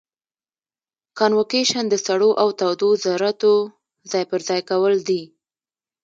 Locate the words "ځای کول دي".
4.47-5.21